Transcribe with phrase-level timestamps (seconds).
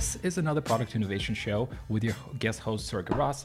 [0.00, 3.44] This is another product innovation show with your guest host, Sergey Ross.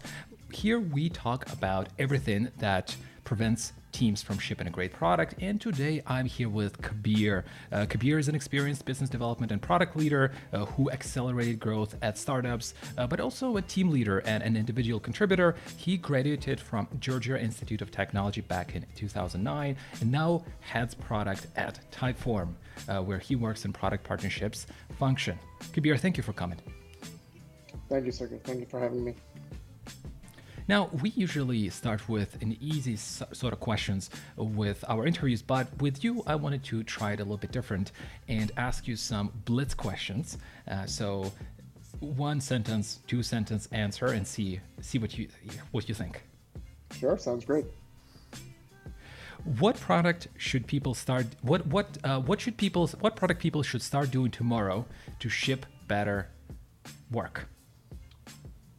[0.54, 2.96] Here we talk about everything that
[3.26, 5.36] prevents teams from shipping a great product.
[5.42, 7.44] And today I'm here with Kabir.
[7.74, 12.18] Uh, Kabir is an experienced business development and product leader uh, who accelerated growth at
[12.18, 15.56] startups, uh, but also a team leader and an individual contributor.
[15.76, 21.80] He graduated from Georgia Institute of Technology back in 2009 and now heads product at
[21.92, 22.54] Typeform,
[22.88, 25.38] uh, where he works in product partnerships function.
[25.74, 26.60] Kabir, thank you for coming.
[27.90, 28.40] Thank you, Sergey.
[28.44, 29.16] Thank you for having me.
[30.68, 36.04] Now, we usually start with an easy sort of questions with our interviews, but with
[36.04, 37.92] you, I wanted to try it a little bit different
[38.28, 40.40] and ask you some blitz questions.
[40.68, 41.32] Uh, so,
[42.00, 45.28] one sentence, two sentence answer, and see see what you
[45.72, 46.24] what you think.
[46.98, 47.66] Sure, sounds great.
[49.46, 51.28] What product should people start?
[51.44, 52.88] What what uh, what should people?
[53.00, 54.88] What product people should start doing tomorrow
[55.20, 56.30] to ship better
[57.12, 57.48] work?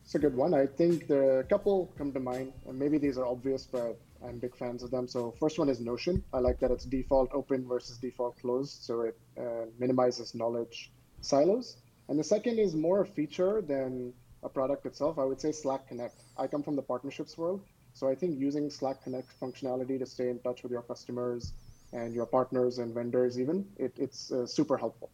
[0.02, 0.54] It's a good one.
[0.54, 3.96] I think there are a couple come to mind, and maybe these are obvious, but
[4.24, 5.06] I'm big fans of them.
[5.06, 6.24] So first one is Notion.
[6.32, 11.76] I like that it's default open versus default closed, so it uh, minimizes knowledge silos.
[12.08, 15.16] And the second is more a feature than a product itself.
[15.18, 16.20] I would say Slack Connect.
[16.36, 17.62] I come from the partnerships world,
[17.96, 21.54] so I think using Slack Connect functionality to stay in touch with your customers
[21.94, 25.08] and your partners and vendors, even it, it's uh, super helpful.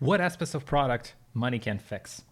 [0.00, 2.22] What aspects of product money can fix?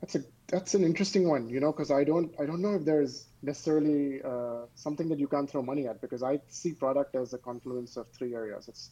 [0.00, 2.84] That's a that's an interesting one, you know, because I don't I don't know if
[2.84, 7.32] there's necessarily uh, something that you can't throw money at because I see product as
[7.34, 8.68] a confluence of three areas.
[8.68, 8.90] It's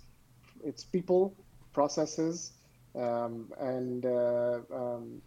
[0.65, 1.37] it's people,
[1.73, 2.55] processes,
[2.97, 5.23] um, and uh, um,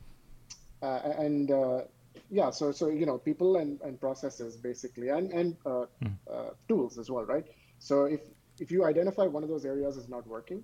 [0.81, 1.81] uh, and uh,
[2.29, 6.15] yeah, so so you know people and, and processes basically, and and mm.
[6.67, 7.45] tools as well, right?
[7.79, 8.21] So if
[8.59, 10.63] if you identify one of those areas is not working,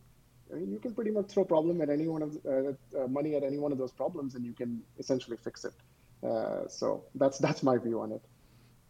[0.51, 3.35] I mean, you can pretty much throw problem at any one of uh, uh, money
[3.35, 5.73] at any one of those problems, and you can essentially fix it.
[6.25, 8.21] Uh, so that's that's my view on it.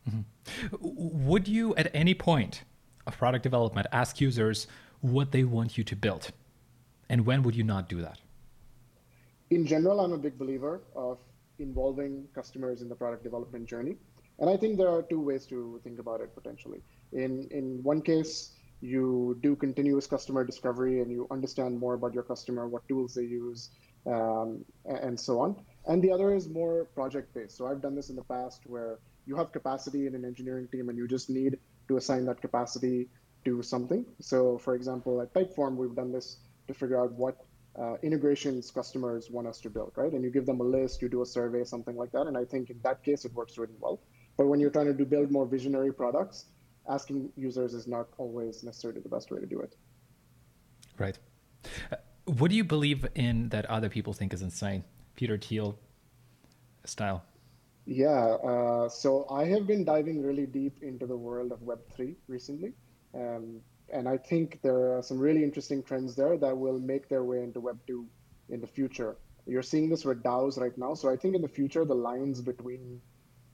[0.09, 1.27] Mm-hmm.
[1.27, 2.63] Would you, at any point
[3.05, 4.67] of product development, ask users
[5.01, 6.31] what they want you to build,
[7.09, 8.19] and when would you not do that?
[9.49, 11.17] In general, I'm a big believer of
[11.59, 13.95] involving customers in the product development journey,
[14.39, 16.81] and I think there are two ways to think about it potentially.
[17.13, 22.23] In in one case you do continuous customer discovery and you understand more about your
[22.23, 23.71] customer, what tools they use,
[24.05, 25.55] um, and so on.
[25.87, 27.57] And the other is more project based.
[27.57, 30.89] So I've done this in the past where you have capacity in an engineering team
[30.89, 31.57] and you just need
[31.87, 33.09] to assign that capacity
[33.45, 34.05] to something.
[34.21, 36.37] So, for example, at Typeform, we've done this
[36.67, 37.37] to figure out what
[37.79, 40.11] uh, integrations customers want us to build, right?
[40.11, 42.27] And you give them a list, you do a survey, something like that.
[42.27, 43.99] And I think in that case, it works really well.
[44.37, 46.45] But when you're trying to do build more visionary products,
[46.89, 49.75] asking users is not always necessarily the best way to do it.
[50.97, 51.17] Right.
[51.91, 54.83] Uh, what do you believe in that other people think is insane?
[55.15, 55.77] Peter Thiel
[56.85, 57.23] style.
[57.85, 58.37] Yeah.
[58.43, 62.73] Uh, so I have been diving really deep into the world of Web3 recently.
[63.13, 63.61] Um,
[63.91, 67.43] and I think there are some really interesting trends there that will make their way
[67.43, 68.05] into Web2
[68.49, 69.17] in the future.
[69.45, 70.93] You're seeing this with DAOs right now.
[70.93, 73.01] So I think in the future, the lines between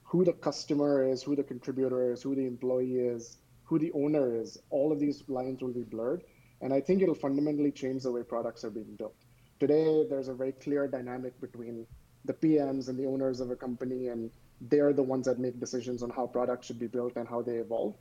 [0.03, 4.35] who the customer is, who the contributor is, who the employee is, who the owner
[4.35, 6.23] is, all of these lines will be blurred.
[6.61, 9.15] And I think it'll fundamentally change the way products are being built.
[9.59, 11.85] Today, there's a very clear dynamic between
[12.25, 16.01] the PMs and the owners of a company, and they're the ones that make decisions
[16.01, 17.95] on how products should be built and how they evolve.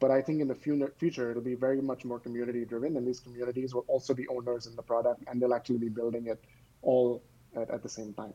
[0.00, 3.20] But I think in the future, it'll be very much more community driven, and these
[3.20, 6.42] communities will also be owners in the product, and they'll actually be building it
[6.82, 7.22] all
[7.56, 8.34] at, at the same time.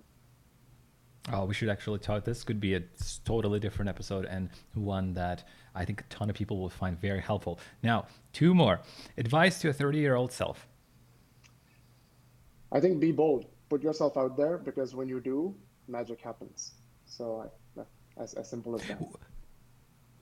[1.32, 2.26] Oh, we should actually talk.
[2.26, 2.82] This could be a
[3.24, 7.22] totally different episode and one that I think a ton of people will find very
[7.22, 7.60] helpful.
[7.82, 8.82] Now, two more
[9.18, 10.68] advice to a 30 year old self.
[12.74, 13.46] I think be bold.
[13.70, 15.56] Put yourself out there because when you do,
[15.88, 16.74] magic happens.
[17.06, 17.50] So,
[18.18, 19.00] as, as simple as that.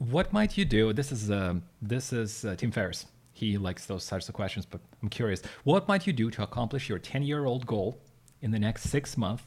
[0.09, 0.93] What might you do?
[0.93, 3.05] This is uh, this is uh, Tim Ferriss.
[3.33, 5.43] He likes those types of questions, but I'm curious.
[5.63, 8.01] What might you do to accomplish your 10 year old goal
[8.41, 9.43] in the next six months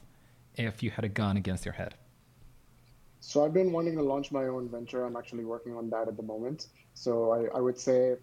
[0.54, 1.96] if you had a gun against your head?
[3.18, 5.04] So I've been wanting to launch my own venture.
[5.04, 6.68] I'm actually working on that at the moment.
[6.94, 8.14] So I, I would say,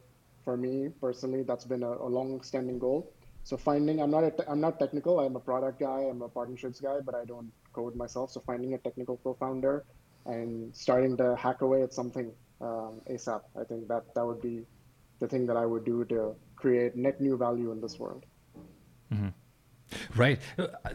[0.45, 3.11] for me personally, that's been a, a long-standing goal.
[3.43, 5.19] So finding, I'm not a, I'm not technical.
[5.19, 6.07] I'm a product guy.
[6.09, 8.31] I'm a partnerships guy, but I don't code myself.
[8.31, 9.83] So finding a technical co-founder
[10.25, 12.31] and starting to hack away at something
[12.61, 13.41] um, ASAP.
[13.59, 14.65] I think that that would be
[15.19, 18.25] the thing that I would do to create net new value in this world.
[19.13, 19.29] Mm-hmm.
[20.15, 20.39] Right.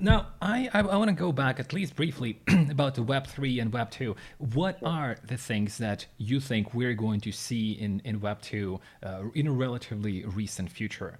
[0.00, 2.40] Now, I, I, I want to go back at least briefly
[2.70, 4.16] about the Web 3 and Web 2.
[4.38, 8.80] What are the things that you think we're going to see in, in Web 2
[9.02, 11.18] uh, in a relatively recent future?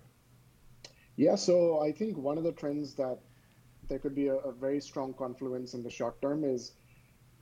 [1.16, 3.18] Yeah, so I think one of the trends that
[3.88, 6.72] there could be a, a very strong confluence in the short term is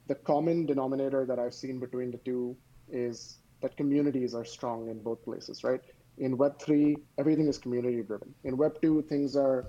[0.06, 2.56] the common denominator that I've seen between the two
[2.90, 5.80] is that communities are strong in both places, right?
[6.18, 8.34] In Web3, everything is community driven.
[8.44, 9.66] In Web2, things are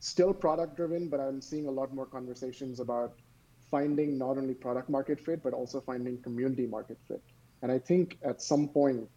[0.00, 3.14] still product driven, but I'm seeing a lot more conversations about
[3.70, 7.22] finding not only product market fit, but also finding community market fit.
[7.62, 9.08] And I think at some point,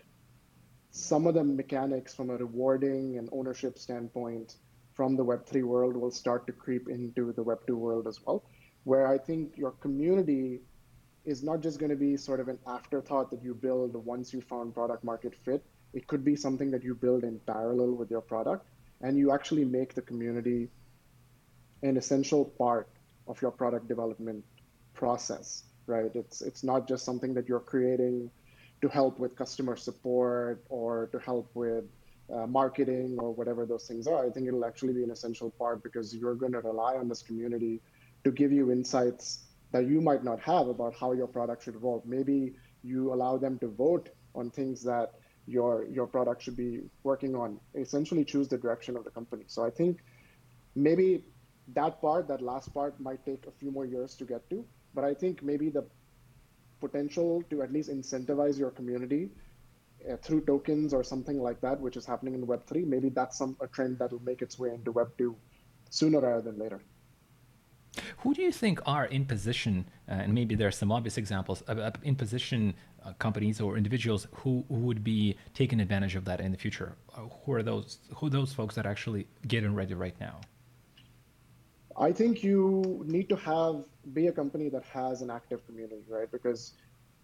[0.92, 4.56] some of the mechanics from a rewarding and ownership standpoint
[4.94, 8.46] from the Web3 world will start to creep into the Web2 world as well,
[8.86, 10.62] where I think your community
[11.26, 14.42] is not just going to be sort of an afterthought that you build once you
[14.42, 15.64] found product market fit.
[15.94, 18.68] It could be something that you build in parallel with your product,
[19.02, 20.70] and you actually make the community
[21.84, 22.88] an essential part
[23.28, 24.44] of your product development
[24.94, 26.12] process, right?
[26.14, 28.30] It's it's not just something that you're creating
[28.82, 31.86] to help with customer support or to help with
[32.32, 34.26] uh, marketing or whatever those things are.
[34.26, 37.22] I think it'll actually be an essential part because you're going to rely on this
[37.22, 37.82] community
[38.26, 42.06] to give you insights that you might not have about how your product should evolve.
[42.06, 45.14] Maybe you allow them to vote on things that
[45.48, 47.60] your your product should be working on.
[47.76, 49.44] Essentially, choose the direction of the company.
[49.48, 50.00] So I think
[50.76, 51.24] maybe
[51.74, 54.66] that part, that last part, might take a few more years to get to.
[54.94, 55.86] But I think maybe the
[56.80, 59.30] potential to at least incentivize your community
[60.10, 63.56] uh, through tokens or something like that, which is happening in Web3, maybe that's some
[63.62, 65.36] a trend that will make its way into Web2
[65.90, 66.82] sooner rather than later.
[68.26, 71.62] Who do you think are in position, uh, and maybe there are some obvious examples,
[71.68, 72.74] of, in position
[73.04, 76.96] uh, companies or individuals who, who, would be taking advantage of that in the future?
[77.16, 78.00] Uh, who are those?
[78.16, 80.42] Who are those folks that are actually getting ready right now?
[82.00, 83.84] I think you need to have
[84.16, 86.32] be a company that has an active community, right?
[86.32, 86.74] Because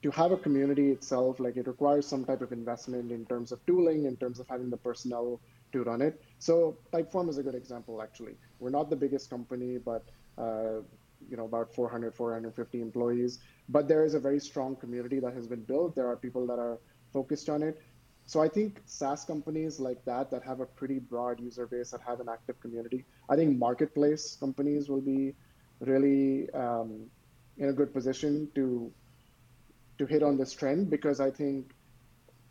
[0.04, 3.66] to have a community itself, like it requires some type of investment in terms of
[3.66, 6.22] tooling, in terms of having the personnel to run it.
[6.38, 8.36] So Typeform is a good example, actually.
[8.60, 10.04] We're not the biggest company, but
[10.38, 13.40] you know about 400, 450 employees.
[13.70, 15.96] But there is a very strong community that has been built.
[15.96, 16.80] There are people that are
[17.14, 17.82] focused on it.
[18.26, 22.02] So I think SaaS companies like that that have a pretty broad user base that
[22.08, 23.06] have an active community.
[23.30, 25.34] I think marketplace companies will be
[25.80, 27.08] really um,
[27.58, 28.92] in a good position to
[29.98, 31.74] to hit on this trend because I think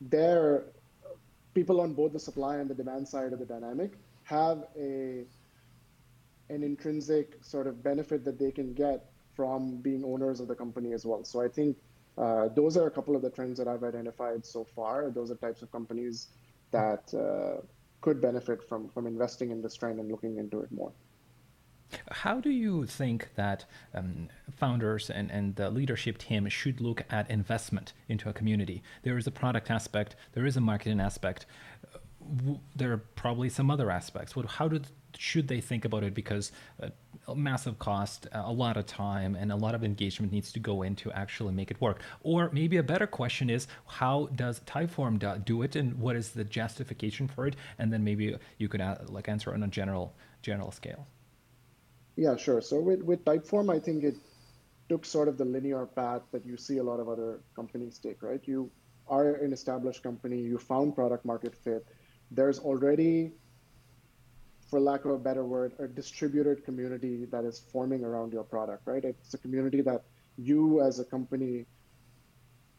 [0.00, 0.64] there
[1.54, 3.92] people on both the supply and the demand side of the dynamic
[4.24, 5.24] have a
[6.50, 10.92] an intrinsic sort of benefit that they can get from being owners of the company
[10.92, 11.24] as well.
[11.24, 11.76] So I think
[12.18, 15.10] uh, those are a couple of the trends that I've identified so far.
[15.10, 16.28] Those are types of companies
[16.70, 17.64] that uh,
[18.00, 20.92] could benefit from from investing in this trend and looking into it more.
[22.10, 23.64] How do you think that
[23.94, 28.82] um, founders and, and the leadership team should look at investment into a community?
[29.02, 31.46] There is a product aspect, there is a marketing aspect,
[32.76, 34.36] there are probably some other aspects.
[34.36, 34.86] What, How did
[35.20, 36.14] should they think about it?
[36.14, 36.50] Because
[36.82, 36.88] uh,
[37.34, 40.96] massive cost, a lot of time, and a lot of engagement needs to go in
[40.96, 42.00] to actually make it work.
[42.22, 46.44] Or maybe a better question is, how does Typeform do it, and what is the
[46.44, 47.56] justification for it?
[47.78, 51.06] And then maybe you could uh, like answer on a general general scale.
[52.16, 52.62] Yeah, sure.
[52.62, 54.16] So with with Typeform, I think it
[54.88, 58.22] took sort of the linear path that you see a lot of other companies take.
[58.22, 58.40] Right?
[58.46, 58.70] You
[59.06, 60.38] are an established company.
[60.40, 61.86] You found product market fit
[62.30, 63.32] there's already,
[64.70, 68.86] for lack of a better word, a distributed community that is forming around your product,
[68.86, 69.04] right?
[69.04, 70.04] It's a community that
[70.38, 71.66] you as a company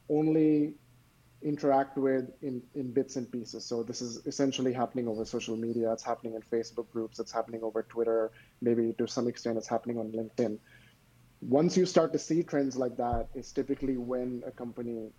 [0.09, 0.73] only
[1.41, 3.65] interact with in, in bits and pieces.
[3.65, 5.91] So this is essentially happening over social media.
[5.91, 7.19] It's happening in Facebook groups.
[7.19, 8.31] It's happening over Twitter.
[8.61, 10.59] Maybe to some extent, it's happening on LinkedIn.
[11.41, 15.09] Once you start to see trends like that, is typically when a company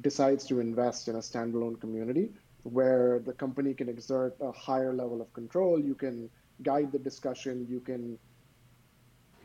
[0.00, 2.30] decides to invest in a standalone community
[2.62, 5.78] where the company can exert a higher level of control.
[5.78, 6.28] You can
[6.62, 7.66] guide the discussion.
[7.68, 8.18] You can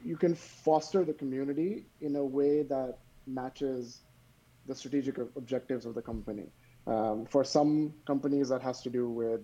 [0.04, 4.02] you can foster the community in a way that matches
[4.68, 6.48] the strategic objectives of the company.
[6.86, 9.42] Um, for some companies, that has to do with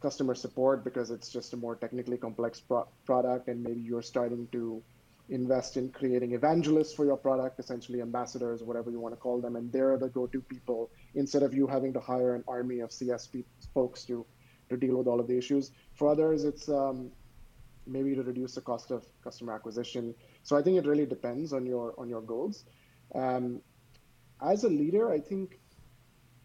[0.00, 4.48] customer support because it's just a more technically complex pro- product, and maybe you're starting
[4.52, 4.82] to
[5.28, 9.56] invest in creating evangelists for your product, essentially ambassadors, whatever you want to call them,
[9.56, 13.44] and they're the go-to people instead of you having to hire an army of CSP
[13.74, 14.26] folks to
[14.68, 15.72] to deal with all of the issues.
[15.94, 17.10] For others, it's um,
[17.86, 20.14] maybe to reduce the cost of customer acquisition.
[20.44, 22.64] So I think it really depends on your on your goals.
[23.14, 23.60] Um,
[24.42, 25.58] as a leader, I think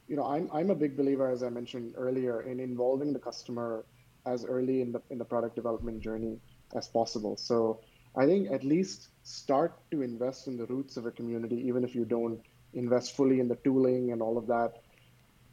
[0.07, 3.85] you know I'm I'm a big believer, as I mentioned earlier, in involving the customer
[4.25, 6.39] as early in the in the product development journey
[6.75, 7.37] as possible.
[7.37, 7.81] So
[8.17, 11.93] I think at least start to invest in the roots of a community, even if
[11.93, 12.41] you don't
[12.75, 14.81] invest fully in the tooling and all of that.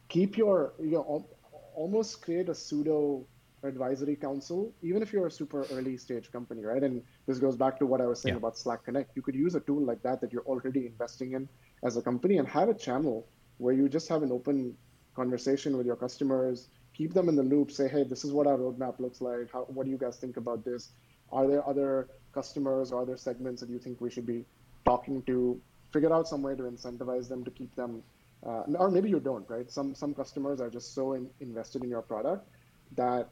[0.09, 1.25] Keep your, you know,
[1.73, 3.25] almost create a pseudo
[3.63, 6.83] advisory council, even if you're a super early stage company, right?
[6.83, 8.39] And this goes back to what I was saying yeah.
[8.39, 9.15] about Slack Connect.
[9.15, 11.47] You could use a tool like that that you're already investing in
[11.83, 13.25] as a company and have a channel
[13.57, 14.75] where you just have an open
[15.15, 18.57] conversation with your customers, keep them in the loop, say, hey, this is what our
[18.57, 19.51] roadmap looks like.
[19.51, 20.89] How, what do you guys think about this?
[21.31, 24.45] Are there other customers or other segments that you think we should be
[24.85, 25.59] talking to?
[25.93, 28.03] Figure out some way to incentivize them to keep them,
[28.45, 29.71] uh, or maybe you don't, right?
[29.71, 32.49] Some some customers are just so in, invested in your product
[32.95, 33.29] that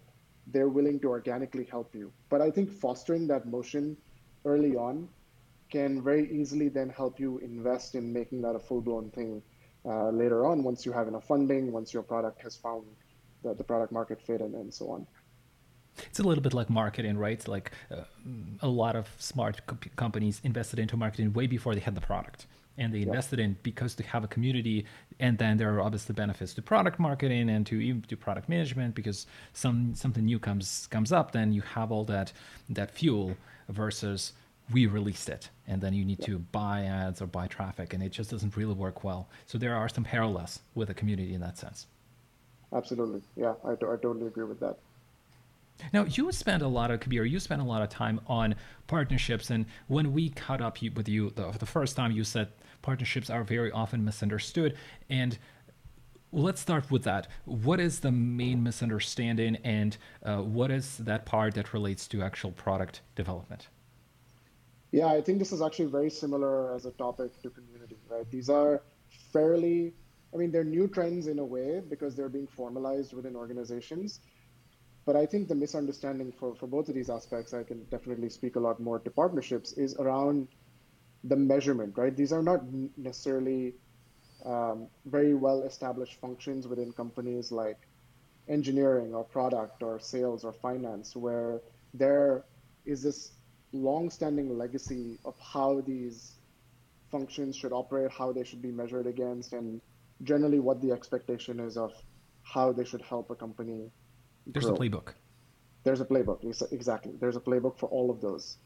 [0.48, 2.12] they're willing to organically help you.
[2.30, 3.98] But I think fostering that motion
[4.46, 5.10] early on
[5.72, 9.42] can very easily then help you invest in making that a full blown thing
[9.86, 12.86] uh, later on once you have enough funding, once your product has found
[13.44, 15.08] the, the product market fit, and, and so on.
[16.08, 17.46] It's a little bit like marketing, right?
[17.48, 18.04] Like uh,
[18.62, 22.48] a lot of smart co- companies invested into marketing way before they had the product.
[22.78, 24.86] And they invested in because they have a community
[25.20, 28.96] and then there are obviously benefits to product marketing and to even to product management
[28.96, 32.32] because some something new comes comes up then you have all that
[32.70, 33.36] that fuel
[33.70, 34.34] versus
[34.72, 38.12] we released it and then you need to buy ads or buy traffic and it
[38.12, 39.28] just doesn't really work well.
[39.46, 41.88] So there are some parallels with a community in that sense.
[42.74, 43.22] Absolutely.
[43.36, 44.78] Yeah I, I totally agree with that
[45.94, 48.56] now, you spend a lot of, Kabir, you spend a lot of time on
[48.88, 49.50] partnerships.
[49.50, 52.50] And when we caught up with you the, the first time, you said
[52.82, 54.76] partnerships are very often misunderstood.
[55.10, 55.38] And
[56.32, 57.28] let's start with that.
[57.46, 62.52] What is the main misunderstanding, and uh, what is that part that relates to actual
[62.52, 63.68] product development?
[64.92, 68.30] Yeah, I think this is actually very similar as a topic to community, right?
[68.30, 68.82] These are
[69.32, 69.94] fairly,
[70.34, 74.20] I mean, they're new trends in a way because they're being formalized within organizations
[75.06, 78.56] but I think the misunderstanding for, for both of these aspects, I can definitely speak
[78.56, 80.48] a lot more to partnerships, is around
[81.24, 82.16] the measurement, right?
[82.16, 82.62] These are not
[82.98, 83.74] necessarily
[84.46, 87.78] um, very well established functions within companies like
[88.48, 91.62] engineering or product or sales or finance, where
[91.94, 92.44] there
[92.86, 93.32] is this
[93.72, 96.34] long-standing legacy of how these
[97.12, 99.82] functions should operate, how they should be measured against, and
[100.24, 101.92] generally what the expectation is of
[102.44, 103.90] how they should help a company
[104.48, 104.76] there's grow.
[104.76, 105.14] a playbook.
[105.84, 106.44] There's a playbook.
[106.72, 107.14] Exactly.
[107.20, 108.58] There's a playbook for all of those.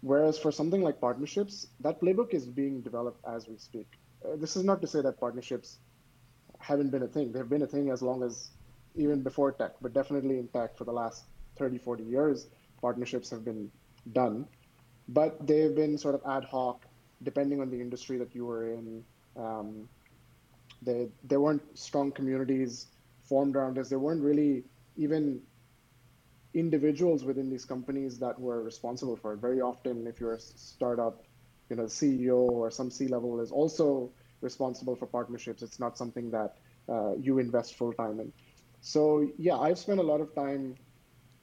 [0.00, 3.86] Whereas for something like partnerships, that playbook is being developed as we speak.
[4.24, 5.78] Uh, this is not to say that partnerships
[6.58, 7.32] haven't been a thing.
[7.32, 8.50] They've been a thing as long as
[8.94, 11.24] even before tech, but definitely in tech for the last
[11.56, 12.48] 30, 40 years,
[12.80, 13.70] partnerships have been
[14.12, 14.46] done.
[15.08, 16.86] But they've been sort of ad hoc,
[17.22, 19.04] depending on the industry that you were in.
[19.36, 19.88] Um,
[20.82, 22.86] they, there weren't strong communities
[23.24, 23.90] formed around this.
[23.90, 24.64] They weren't really
[24.96, 25.40] even
[26.54, 29.38] individuals within these companies that were responsible for it.
[29.38, 31.24] Very often, if you're a startup,
[31.68, 35.62] you know, CEO or some C-level is also responsible for partnerships.
[35.62, 36.56] It's not something that
[36.88, 38.32] uh, you invest full time in.
[38.80, 40.74] So yeah, I've spent a lot of time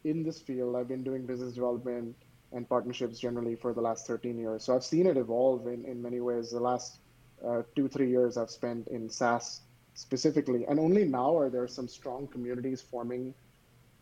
[0.04, 0.76] in this field.
[0.76, 2.16] I've been doing business development
[2.52, 4.64] and partnerships generally for the last 13 years.
[4.64, 6.52] So I've seen it evolve in, in many ways.
[6.52, 7.00] The last
[7.46, 9.62] uh, two, three years I've spent in SaaS
[9.98, 10.64] specifically.
[10.66, 13.34] And only now are there some strong communities forming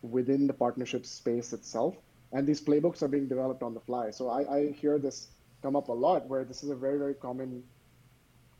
[0.02, 1.96] within the partnership space itself.
[2.32, 4.10] And these playbooks are being developed on the fly.
[4.10, 5.28] So I, I hear this
[5.62, 7.62] come up a lot where this is a very, very common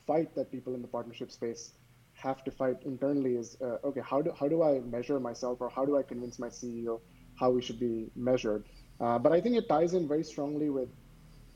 [0.07, 1.73] fight that people in the partnership space
[2.15, 5.69] have to fight internally is uh, okay how do, how do i measure myself or
[5.69, 6.99] how do i convince my ceo
[7.35, 8.65] how we should be measured
[9.01, 10.89] uh, but i think it ties in very strongly with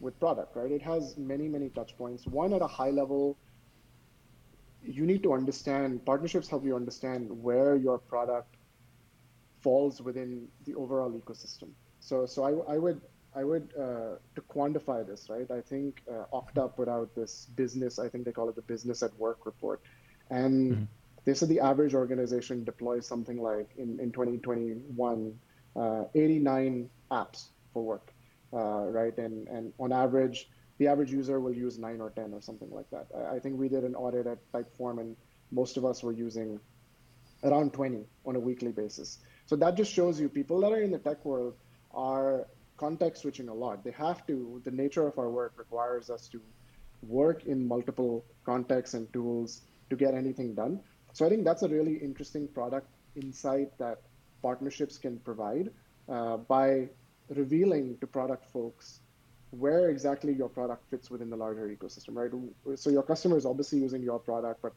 [0.00, 3.38] with product right it has many many touch points one at a high level
[4.84, 8.56] you need to understand partnerships help you understand where your product
[9.60, 11.68] falls within the overall ecosystem.
[12.00, 13.00] So, so I, I would
[13.34, 15.48] I would uh, to quantify this, right?
[15.50, 17.98] I think uh, Okta put out this business.
[17.98, 19.80] I think they call it the business at work report,
[20.30, 20.84] and mm-hmm.
[21.24, 25.38] they said the average organization deploys something like in in 2021,
[25.76, 28.12] uh, 89 apps for work,
[28.52, 29.16] uh, right?
[29.16, 30.48] And and on average,
[30.80, 33.06] the average user will use nine or 10 or something like that.
[33.14, 35.14] I, I think we did an audit at Typeform and
[35.52, 36.58] most of us were using
[37.44, 39.18] around 20 on a weekly basis.
[39.44, 41.54] So that just shows you people that are in the tech world
[41.92, 42.46] are
[42.78, 43.84] context switching a lot.
[43.84, 46.40] They have to, the nature of our work requires us to
[47.02, 49.60] work in multiple contexts and tools
[49.90, 50.80] to get anything done.
[51.12, 54.00] So I think that's a really interesting product insight that
[54.40, 55.68] partnerships can provide
[56.08, 56.88] uh, by
[57.28, 59.00] revealing to product folks
[59.50, 62.78] where exactly your product fits within the larger ecosystem, right?
[62.78, 64.72] So your customer is obviously using your product, but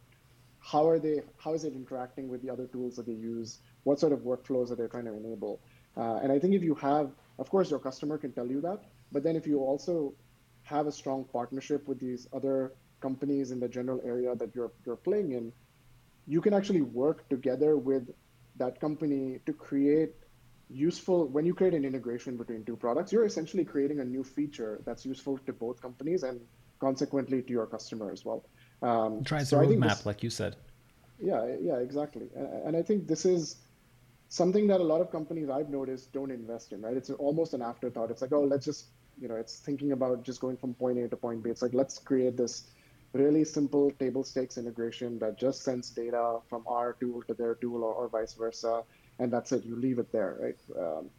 [0.59, 1.21] how are they?
[1.37, 3.59] How is it interacting with the other tools that they use?
[3.83, 5.59] What sort of workflows are they trying to enable?
[5.95, 8.85] Uh, and I think if you have, of course, your customer can tell you that,
[9.11, 10.13] but then if you also
[10.63, 14.95] have a strong partnership with these other companies in the general area that you're you're
[14.95, 15.51] playing in,
[16.25, 18.09] you can actually work together with
[18.55, 20.15] that company to create
[20.69, 24.81] useful when you create an integration between two products you're essentially creating a new feature
[24.85, 26.39] that's useful to both companies and
[26.79, 28.43] consequently to your customer as well.
[28.81, 30.55] Um, drives so the roadmap this, like you said.
[31.19, 32.27] Yeah yeah exactly.
[32.65, 33.57] And i think this is
[34.29, 36.97] something that a lot of companies i've noticed don't invest in right?
[36.97, 38.09] It's almost an afterthought.
[38.11, 38.87] It's like oh let's just
[39.21, 41.49] you know it's thinking about just going from point a to point b.
[41.49, 42.55] It's like let's create this
[43.13, 47.83] really simple table stakes integration that just sends data from our tool to their tool
[47.83, 48.81] or, or vice versa
[49.19, 49.63] and that's it.
[49.65, 50.61] You leave it there, right?
[50.77, 51.09] Um,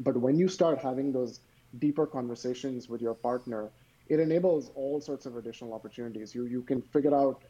[0.00, 1.40] but when you start having those
[1.78, 3.70] deeper conversations with your partner,
[4.08, 6.34] it enables all sorts of additional opportunities.
[6.34, 7.44] You you can figure out,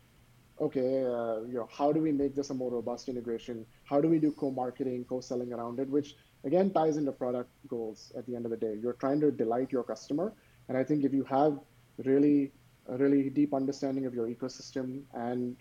[0.61, 3.67] okay, uh, you know, how do we make this a more robust integration?
[3.85, 5.89] How do we do co-marketing, co-selling around it?
[5.89, 8.13] Which again ties into product goals.
[8.17, 10.33] At the end of the day, you're trying to delight your customer,
[10.69, 11.59] and I think if you have
[12.05, 12.53] really
[12.89, 15.57] a really deep understanding of your ecosystem and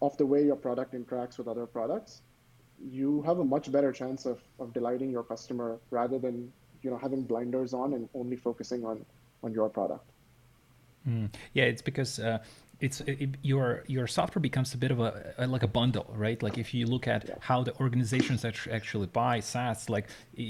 [0.00, 2.22] of the way your product interacts with other products,
[2.90, 6.98] you have a much better chance of, of delighting your customer rather than you know
[6.98, 9.04] having blinders on and only focusing on
[9.42, 10.08] on your product.
[11.08, 11.32] Mm.
[11.52, 12.38] Yeah, it's because uh,
[12.82, 16.42] it's it, your your software becomes a bit of a, a, like a bundle, right?
[16.42, 17.36] Like if you look at yeah.
[17.38, 20.08] how the organizations actually buy SaaS, like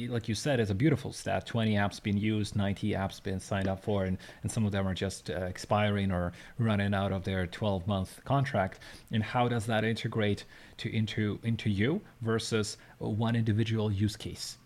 [0.09, 3.69] like you said, it's a beautiful stat: twenty apps being used, ninety apps being signed
[3.69, 7.23] up for, and and some of them are just uh, expiring or running out of
[7.23, 8.81] their twelve month contract.
[9.13, 10.47] And how does that integrate
[10.79, 14.57] to into into you versus one individual use case?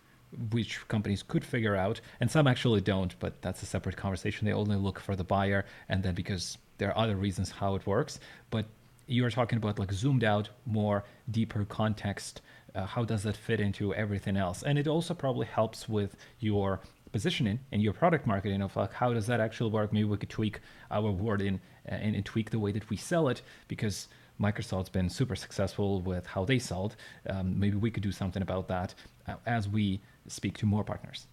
[0.50, 4.52] which companies could figure out and some actually don't but that's a separate conversation they
[4.52, 8.20] only look for the buyer and then because there are other reasons how it works
[8.50, 8.66] but
[9.06, 12.42] you're talking about like zoomed out more deeper context
[12.74, 16.80] uh, how does that fit into everything else and it also probably helps with your
[17.12, 20.28] positioning and your product marketing of like how does that actually work maybe we could
[20.28, 24.08] tweak our wording uh, and, and tweak the way that we sell it because
[24.40, 26.96] Microsoft's been super successful with how they sold.
[27.28, 28.94] Um, maybe we could do something about that
[29.26, 31.26] uh, as we speak to more partners.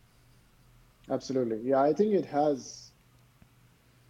[1.09, 1.59] Absolutely.
[1.63, 2.91] Yeah, I think it has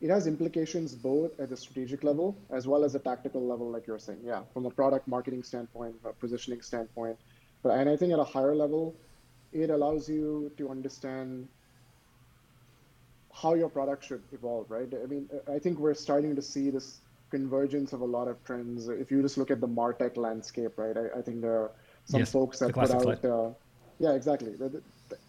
[0.04, 3.88] it has implications both at the strategic level as well as a tactical level, like
[3.88, 4.20] you're saying.
[4.22, 7.18] Yeah, from a product marketing standpoint, a positioning standpoint.
[7.63, 8.94] But and I think at a higher level,
[9.54, 11.48] it allows you to understand
[13.34, 14.89] how your product should evolve, right?
[15.02, 17.00] I mean, I think we're starting to see this
[17.32, 18.89] convergence of a lot of trends.
[18.89, 20.98] If you just look at the Martech landscape, right?
[20.98, 21.72] I, I think there are
[22.04, 23.24] some yes, folks that put out.
[23.24, 23.52] Uh,
[24.00, 24.54] yeah, exactly.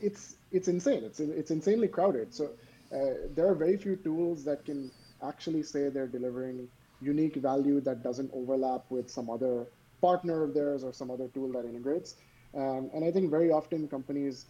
[0.01, 1.05] It's it's insane.
[1.05, 2.35] It's it's insanely crowded.
[2.35, 2.51] So
[2.95, 4.91] uh, there are very few tools that can
[5.23, 6.69] actually say they're delivering
[7.01, 9.67] unique value that doesn't overlap with some other
[10.01, 12.17] partner of theirs or some other tool that integrates.
[12.55, 14.47] Um, and I think very often companies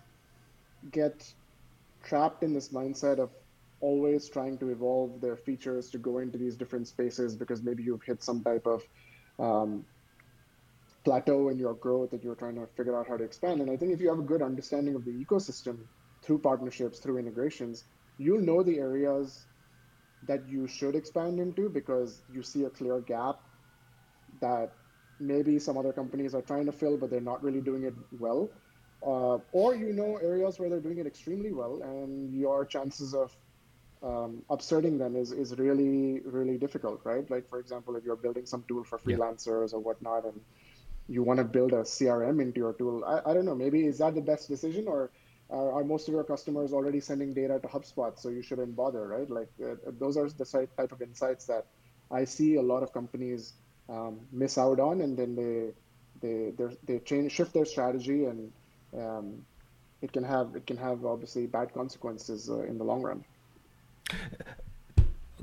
[0.91, 1.33] get
[2.03, 3.31] trapped in this mindset of
[3.81, 8.03] always trying to evolve their features to go into these different spaces because maybe you've
[8.03, 8.83] hit some type of
[9.39, 9.85] um,
[11.05, 13.61] plateau in your growth that you're trying to figure out how to expand.
[13.61, 15.79] And I think if you have a good understanding of the ecosystem
[16.23, 17.85] through partnerships, through integrations,
[18.18, 19.46] you'll know the areas
[20.27, 23.40] that you should expand into because you see a clear gap
[24.40, 24.72] that
[25.20, 28.48] maybe some other companies are trying to fill, but they're not really doing it well.
[29.07, 33.37] Uh, or you know areas where they're doing it extremely well, and your chances of
[34.03, 37.29] um, upserting them is, is really, really difficult, right?
[37.31, 39.77] Like, for example, if you're building some tool for freelancers yeah.
[39.77, 40.40] or whatnot, and
[41.09, 43.05] you want to build a CRM into your tool.
[43.05, 45.11] I, I don't know, maybe is that the best decision or
[45.55, 49.07] are, are most of your customers already sending data to HubSpot, so you shouldn't bother,
[49.07, 49.31] right?
[49.31, 50.45] Like uh, those are the
[50.77, 51.67] type of insights that
[52.11, 53.53] I see a lot of companies
[53.88, 55.73] um, miss out on, and then they
[56.21, 56.53] they
[56.85, 58.53] they change shift their strategy, and
[58.99, 59.45] um,
[60.03, 63.25] it can have it can have obviously bad consequences uh, in the long run.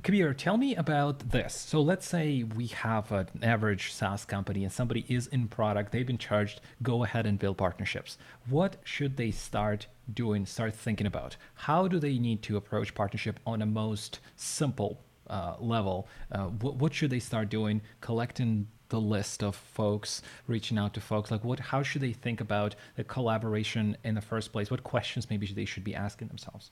[0.04, 1.54] Kabir, tell me about this.
[1.54, 6.08] So let's say we have an average SaaS company and somebody is in product, they've
[6.08, 8.18] been charged, go ahead and build partnerships.
[8.50, 11.38] What should they start doing, start thinking about?
[11.54, 16.08] How do they need to approach partnership on a most simple uh, level?
[16.32, 17.80] Uh, what, what should they start doing?
[18.00, 21.30] Collecting the list of folks, reaching out to folks.
[21.30, 21.60] Like, what?
[21.60, 24.72] How should they think about the collaboration in the first place?
[24.72, 26.72] What questions maybe they should be asking themselves?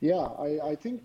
[0.00, 1.04] Yeah, I, I think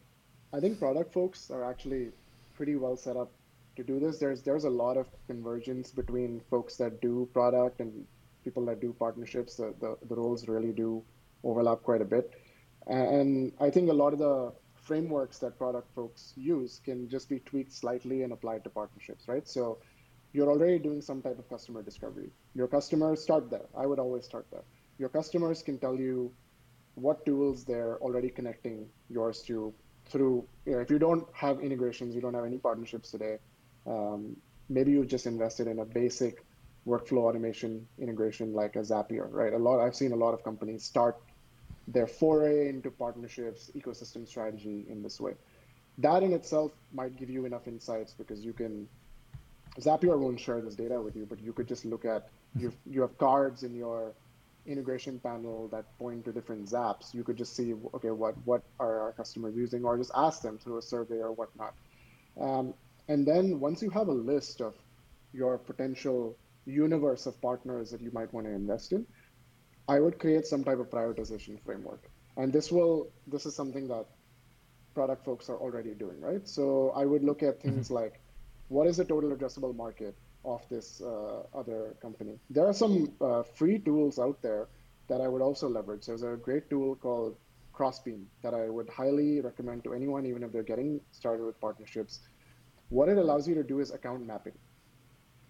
[0.54, 2.10] I think product folks are actually
[2.56, 3.32] pretty well set up
[3.76, 4.18] to do this.
[4.18, 8.06] There's there's a lot of convergence between folks that do product and
[8.44, 9.56] people that do partnerships.
[9.56, 11.04] The, the, the roles really do
[11.44, 12.32] overlap quite a bit.
[12.88, 17.40] And I think a lot of the frameworks that product folks use can just be
[17.40, 19.46] tweaked slightly and applied to partnerships, right?
[19.46, 19.80] So
[20.32, 22.30] you're already doing some type of customer discovery.
[22.56, 23.68] Your customers start there.
[23.78, 24.64] I would always start there.
[24.98, 26.32] Your customers can tell you
[26.96, 29.74] what tools they're already connecting yours to
[30.08, 33.38] through, you know, if you don't have integrations, you don't have any partnerships today,
[33.86, 34.36] um,
[34.70, 36.44] maybe you've just invested in a basic
[36.88, 39.54] workflow automation integration like a Zapier, right?
[39.54, 41.18] A lot I've seen a lot of companies start
[41.88, 45.34] their foray into partnerships, ecosystem strategy in this way.
[46.00, 48.88] That in itself might give you enough insights because you can
[49.80, 53.02] Zapier won't share this data with you, but you could just look at you you
[53.02, 54.14] have cards in your
[54.68, 57.14] integration panel that point to different zaps.
[57.14, 60.58] You could just see okay what what are our customers using, or just ask them
[60.58, 61.74] through a survey or whatnot.
[62.40, 62.74] Um,
[63.08, 64.76] and then once you have a list of
[65.34, 69.06] your potential universe of partners that you might want to invest in,
[69.88, 72.10] I would create some type of prioritization framework.
[72.36, 74.06] And this will this is something that
[74.94, 76.48] product folks are already doing, right?
[76.48, 78.02] So I would look at things mm-hmm.
[78.02, 78.20] like
[78.70, 80.16] what is the total addressable market
[80.48, 82.40] of this uh, other company?
[82.50, 84.68] There are some uh, free tools out there
[85.10, 86.06] that I would also leverage.
[86.06, 87.36] There's a great tool called
[87.74, 92.20] Crossbeam that I would highly recommend to anyone, even if they're getting started with partnerships.
[92.90, 94.58] What it allows you to do is account mapping.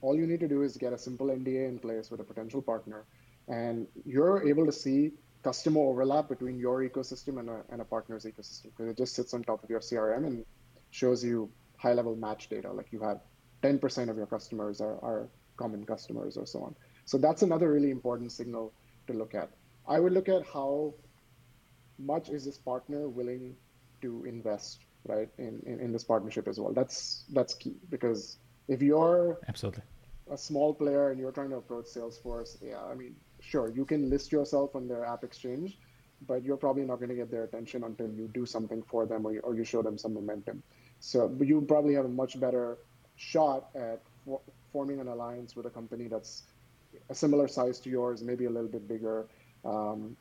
[0.01, 2.62] All you need to do is get a simple NDA in place with a potential
[2.62, 3.05] partner,
[3.47, 8.25] and you're able to see customer overlap between your ecosystem and a, and a partner's
[8.25, 10.45] ecosystem because it just sits on top of your CRM and
[10.91, 12.71] shows you high level match data.
[12.71, 13.21] Like you have
[13.63, 16.76] 10% of your customers are, are common customers or so on.
[17.06, 18.74] So that's another really important signal
[19.08, 19.50] to look at.
[19.88, 20.93] I would look at how
[21.98, 23.56] much is this partner willing
[24.02, 26.74] to invest right in, in, in this partnership as well.
[26.74, 29.84] That's that's key because if you're absolutely
[30.30, 34.10] a small player and you're trying to approach Salesforce, yeah, I mean, sure, you can
[34.10, 35.78] list yourself on their app exchange,
[36.28, 39.26] but you're probably not going to get their attention until you do something for them
[39.26, 40.62] or you, or you show them some momentum.
[41.00, 42.78] So you probably have a much better
[43.17, 44.39] shot at for,
[44.71, 46.43] forming an alliance with a company that's
[47.10, 49.27] a similar size to yours, maybe a little bit bigger.
[49.65, 50.15] Um,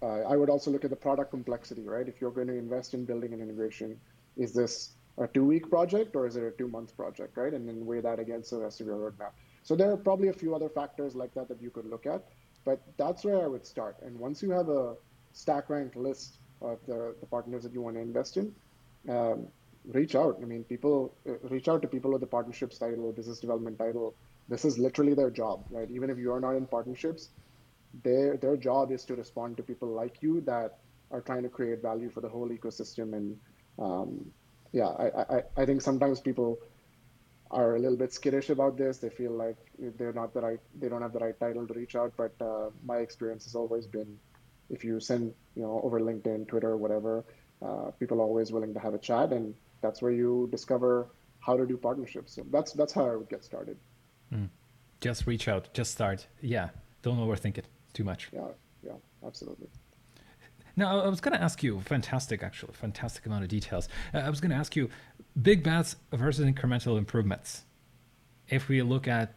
[0.00, 2.06] uh, I would also look at the product complexity, right?
[2.08, 3.98] If you're going to invest in building an integration,
[4.36, 7.52] is this a two-week project or is it a two-month project, right?
[7.52, 9.32] And then weigh that against the rest of your roadmap.
[9.64, 12.22] So there are probably a few other factors like that that you could look at,
[12.64, 13.96] but that's where I would start.
[14.02, 14.94] And once you have a
[15.32, 18.54] stack rank list of the, the partners that you want to invest in,
[19.08, 19.48] um,
[19.88, 20.38] reach out.
[20.42, 24.14] I mean, people uh, reach out to people with the partnerships title, business development title.
[24.48, 25.90] This is literally their job, right?
[25.90, 27.30] Even if you are not in partnerships,
[28.04, 30.78] their their job is to respond to people like you that
[31.10, 33.14] are trying to create value for the whole ecosystem.
[33.14, 33.36] And
[33.78, 34.30] um,
[34.72, 36.58] yeah, I, I I think sometimes people
[37.50, 38.98] are a little bit skittish about this.
[38.98, 39.56] They feel like
[39.96, 42.12] they're not the right, they don't have the right title to reach out.
[42.16, 44.18] But uh, my experience has always been,
[44.68, 47.24] if you send, you know, over LinkedIn, Twitter, whatever,
[47.62, 51.08] uh, people are always willing to have a chat, and that's where you discover
[51.40, 52.34] how to do partnerships.
[52.34, 53.76] So that's that's how I would get started.
[54.32, 54.48] Mm.
[55.00, 56.26] Just reach out, just start.
[56.40, 56.70] Yeah,
[57.02, 58.28] don't overthink it too much.
[58.32, 58.48] Yeah,
[58.84, 58.92] yeah,
[59.26, 59.68] absolutely.
[60.76, 63.88] Now, I was going to ask you, fantastic, actually, fantastic amount of details.
[64.14, 64.88] Uh, I was going to ask you,
[65.42, 67.62] big bets versus incremental improvements.
[68.48, 69.34] If we look at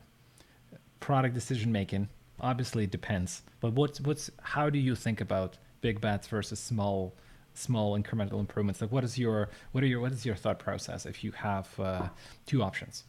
[0.99, 3.41] product decision making, obviously it depends.
[3.59, 7.15] But what's what's how do you think about big bets versus small
[7.53, 8.81] small incremental improvements.
[8.81, 11.67] Like what is your what are your what is your thought process if you have
[11.79, 12.09] uh,
[12.45, 13.03] two options?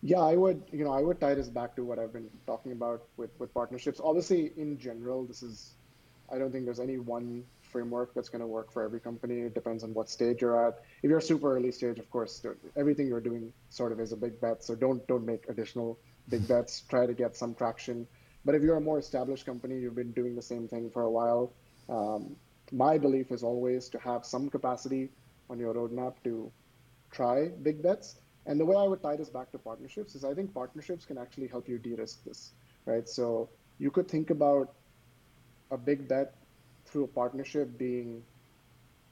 [0.00, 2.70] Yeah i would you know i would tie this back to what i've been talking
[2.72, 4.00] about with with partnerships.
[4.02, 5.74] Obviously in general this is
[6.32, 9.40] i don't think there's any one framework that's going to work for every company.
[9.40, 10.80] It depends on what stage you're at.
[11.02, 14.40] If you're super early stage of course everything you're doing sort of is a big
[14.40, 16.82] bet so don't don't make additional big bets.
[16.88, 18.06] Try to get some traction.
[18.44, 21.10] But if you're a more established company you've been doing the same thing for a
[21.10, 21.52] while
[21.88, 22.36] um,
[22.72, 25.10] my belief is always to have some capacity
[25.50, 26.50] on your roadmap to
[27.10, 28.16] try big bets.
[28.46, 31.18] And the way I would tie this back to partnerships is I think partnerships can
[31.18, 32.52] actually help you de-risk this,
[32.86, 33.08] right?
[33.08, 34.74] So you could think about
[35.70, 36.34] a big bet
[36.86, 38.22] through a partnership being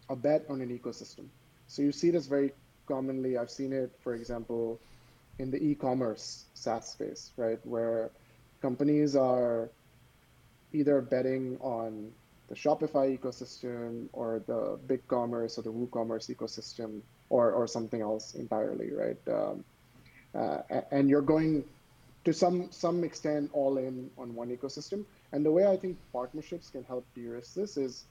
[0.08, 1.26] a bet on an ecosystem.
[1.66, 2.52] So you see this very
[2.86, 3.36] commonly.
[3.36, 4.80] I've seen it, for example,
[5.38, 8.10] in the e-commerce SaaS space, right, where
[8.62, 9.68] companies are
[10.72, 12.12] either betting on
[12.48, 18.92] the Shopify ecosystem or the BigCommerce or the WooCommerce ecosystem or, or something else entirely,
[18.92, 19.16] right?
[19.28, 19.64] Um,
[20.34, 20.58] uh,
[20.90, 21.64] and you're going
[22.24, 25.04] to some some extent all in on one ecosystem.
[25.32, 28.04] And the way I think partnerships can help de-risk this is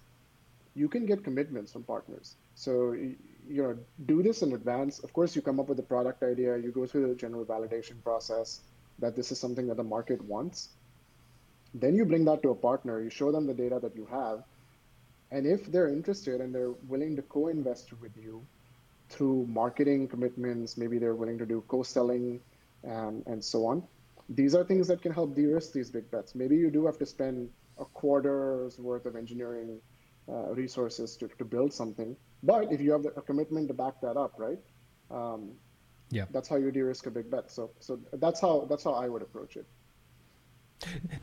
[0.73, 2.35] you can get commitments from partners.
[2.55, 4.99] So you know, do this in advance.
[4.99, 8.03] Of course, you come up with a product idea, you go through the general validation
[8.03, 8.61] process
[8.99, 10.69] that this is something that the market wants
[11.81, 14.43] then you bring that to a partner, you show them the data that you have.
[15.31, 18.45] And if they're interested and they're willing to co invest with you
[19.09, 22.41] through marketing commitments, maybe they're willing to do co selling
[22.88, 23.83] um, and so on,
[24.29, 26.35] these are things that can help de risk these big bets.
[26.35, 29.81] Maybe you do have to spend a quarter's worth of engineering
[30.29, 32.15] uh, resources to, to build something.
[32.43, 34.59] But if you have a commitment to back that up, right?
[35.11, 35.53] Um,
[36.11, 36.25] Yeah.
[36.31, 37.51] That's how you de-risk a big bet.
[37.51, 39.65] So so that's how that's how I would approach it.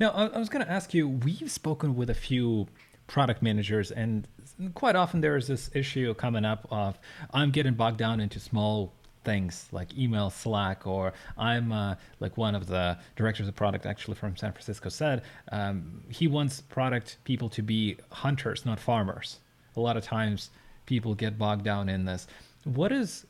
[0.01, 1.09] Now, I was going to ask you.
[1.09, 2.69] We've spoken with a few
[3.07, 4.27] product managers, and
[4.75, 6.99] quite often there is this issue coming up of
[7.33, 8.93] I'm getting bogged down into small
[9.25, 14.17] things like email, Slack, or I'm uh, like one of the directors of product actually
[14.17, 19.39] from San Francisco said um, he wants product people to be hunters, not farmers.
[19.77, 20.51] A lot of times
[20.87, 22.27] people get bogged down in this.
[22.65, 23.27] What is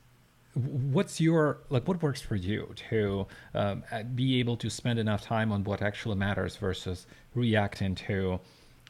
[0.55, 3.83] what's your like what works for you to um,
[4.15, 8.39] be able to spend enough time on what actually matters versus reacting to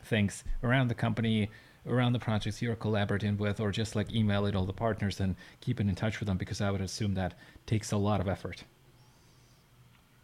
[0.05, 1.49] things around the company
[1.87, 5.89] around the projects you're collaborating with or just like emailing all the partners and keeping
[5.89, 6.37] in touch with them?
[6.37, 7.35] Because i would assume that
[7.67, 8.65] takes a lot of effort.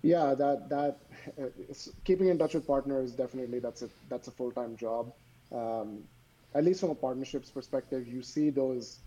[0.03, 0.99] Yeah that that
[1.41, 1.75] uh,
[2.05, 5.13] keeping in touch with partners definitely that's a that's a full-time job.
[5.53, 6.03] Um,
[6.55, 8.99] at least from a partnerships perspective you see those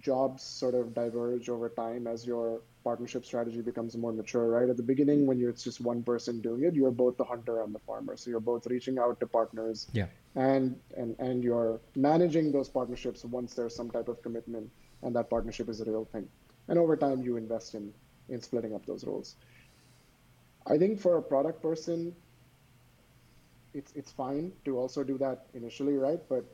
[0.00, 4.68] jobs sort of diverge over time as your partnership strategy becomes more mature, right?
[4.68, 7.62] At the beginning, when you're, it's just one person doing it, you're both the hunter
[7.62, 8.16] and the farmer.
[8.16, 13.24] So you're both reaching out to partners, yeah, and and and you're managing those partnerships
[13.24, 14.70] once there's some type of commitment
[15.02, 16.28] and that partnership is a real thing.
[16.68, 17.92] And over time, you invest in
[18.28, 19.36] in splitting up those roles.
[20.66, 22.14] I think for a product person,
[23.74, 26.20] it's it's fine to also do that initially, right?
[26.28, 26.44] But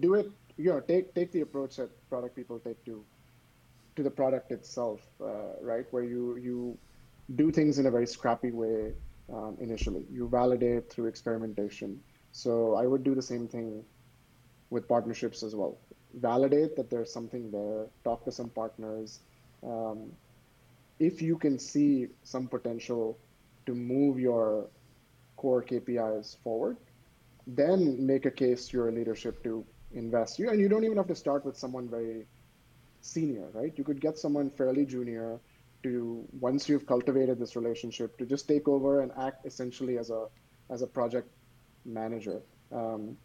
[0.00, 3.04] do it you know take take the approach that product people take to
[3.96, 5.86] to the product itself, uh, right?
[5.90, 6.78] Where you you
[7.36, 8.92] do things in a very scrappy way
[9.32, 10.04] um, initially.
[10.10, 12.00] You validate through experimentation.
[12.32, 13.84] So I would do the same thing
[14.70, 15.78] with partnerships as well.
[16.14, 17.86] Validate that there's something there.
[18.02, 19.20] Talk to some partners.
[19.62, 20.12] Um,
[20.98, 23.18] if you can see some potential
[23.66, 24.68] to move your
[25.36, 26.76] core KPIs forward,
[27.46, 29.64] then make a case to your leadership to
[29.94, 32.26] invest you and you don't even have to start with someone very
[33.00, 35.38] senior right you could get someone fairly junior
[35.82, 40.26] to once you've cultivated this relationship to just take over and act essentially as a
[40.70, 41.28] as a project
[41.84, 42.40] manager
[42.72, 43.16] um,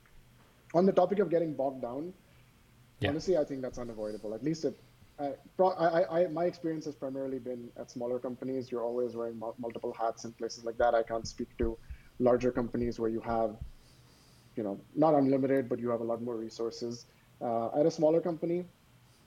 [0.73, 2.13] on the topic of getting bogged down
[2.99, 3.09] yeah.
[3.09, 4.77] honestly i think that's unavoidable at least it
[5.19, 8.71] I, I, I, my experience has primarily been at smaller companies.
[8.71, 10.95] You're always wearing multiple hats in places like that.
[10.95, 11.77] I can't speak to
[12.19, 13.57] larger companies where you have
[14.55, 17.05] you know not unlimited, but you have a lot more resources.
[17.41, 18.65] Uh, at a smaller company,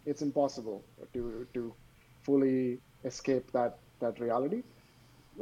[0.05, 1.75] it's impossible to to
[2.23, 4.63] fully escape that that reality.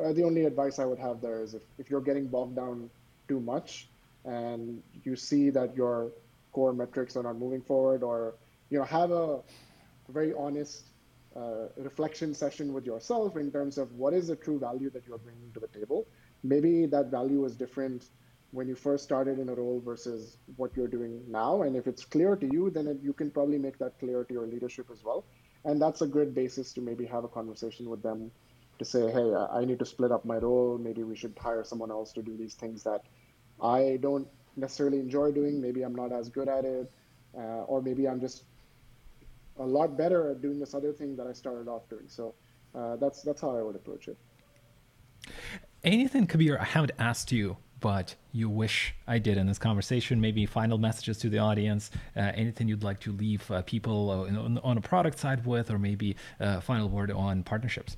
[0.00, 2.90] Uh, the only advice I would have there is if, if you're getting bogged down
[3.28, 3.90] too much
[4.24, 6.12] and you see that your
[6.52, 8.36] core metrics are not moving forward or
[8.70, 9.40] you know have a
[10.08, 10.84] very honest
[11.36, 15.18] uh, reflection session with yourself in terms of what is the true value that you're
[15.18, 16.06] bringing to the table
[16.42, 18.06] maybe that value is different
[18.52, 21.62] when you first started in a role versus what you're doing now.
[21.62, 24.32] And if it's clear to you, then it, you can probably make that clear to
[24.32, 25.24] your leadership as well.
[25.64, 28.30] And that's a good basis to maybe have a conversation with them
[28.78, 30.78] to say, hey, I need to split up my role.
[30.78, 33.02] Maybe we should hire someone else to do these things that
[33.62, 35.60] I don't necessarily enjoy doing.
[35.60, 36.90] Maybe I'm not as good at it.
[37.36, 38.44] Uh, or maybe I'm just
[39.58, 42.08] a lot better at doing this other thing that I started off doing.
[42.08, 42.34] So
[42.74, 44.16] uh, that's that's how I would approach it.
[45.84, 50.20] Anything, Kabir, I haven't asked you but you wish I did in this conversation?
[50.20, 54.38] Maybe final messages to the audience, uh, anything you'd like to leave uh, people uh,
[54.38, 57.96] on, on, a product side with, or maybe a uh, final word on partnerships?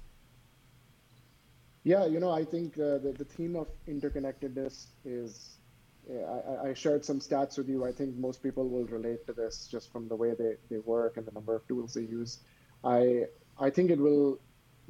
[1.85, 5.59] Yeah, you know, I think uh, the, the theme of interconnectedness is.
[6.11, 7.85] I, I shared some stats with you.
[7.85, 11.17] I think most people will relate to this just from the way they, they work
[11.17, 12.41] and the number of tools they use.
[12.83, 14.41] I I think it will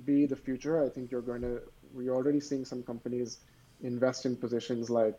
[0.04, 0.82] be the future.
[0.82, 1.60] I think you're going to.
[1.92, 3.40] We're already seeing some companies
[3.82, 5.18] invest in positions like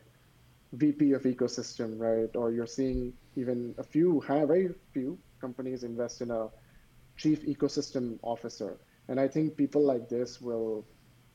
[0.73, 2.33] VP of ecosystem, right?
[2.35, 6.49] Or you're seeing even a few, very few companies invest in a
[7.17, 8.77] chief ecosystem officer.
[9.07, 10.85] And I think people like this will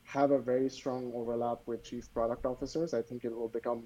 [0.03, 2.93] have a very strong overlap with chief product officers.
[2.93, 3.83] I think it will become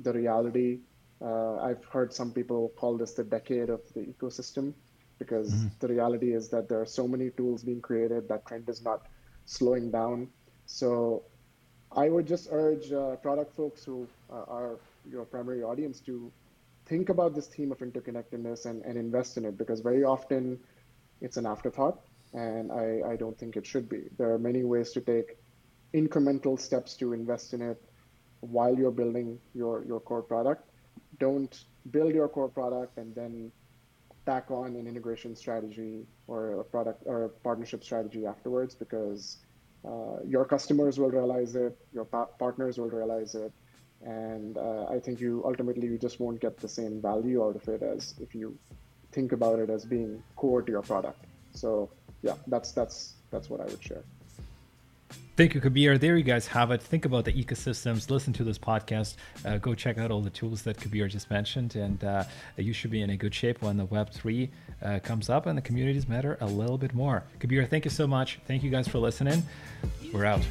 [0.00, 0.80] the reality.
[1.20, 4.72] Uh, I've heard some people call this the decade of the ecosystem
[5.18, 5.68] because mm-hmm.
[5.80, 9.08] the reality is that there are so many tools being created that trend is not
[9.46, 10.28] slowing down.
[10.66, 11.24] So
[11.92, 14.78] I would just urge uh, product folks who uh, are
[15.10, 16.30] your primary audience to
[16.86, 20.58] think about this theme of interconnectedness and, and invest in it because very often
[21.20, 22.00] it's an afterthought
[22.34, 24.02] and I, I don't think it should be.
[24.18, 25.38] There are many ways to take
[25.94, 27.82] incremental steps to invest in it
[28.40, 30.68] while you're building your, your core product.
[31.18, 33.50] Don't build your core product and then
[34.26, 39.38] tack on an integration strategy or a product or a partnership strategy afterwards because
[39.88, 43.52] uh, your customers will realize it, your pa- partners will realize it,
[44.02, 47.68] and uh, I think you ultimately you just won't get the same value out of
[47.68, 48.58] it as if you
[49.12, 51.26] think about it as being core to your product.
[51.52, 51.90] So
[52.22, 54.04] yeah, that's that's that's what I would share.
[55.38, 55.98] Thank you, Kabir.
[55.98, 56.82] There you guys have it.
[56.82, 58.10] Think about the ecosystems.
[58.10, 59.14] Listen to this podcast.
[59.44, 62.24] Uh, go check out all the tools that Kabir just mentioned, and uh,
[62.56, 64.50] you should be in a good shape when the Web three
[64.82, 67.22] uh, comes up and the communities matter a little bit more.
[67.38, 68.40] Kabir, thank you so much.
[68.48, 69.44] Thank you guys for listening.
[70.12, 70.44] We're out.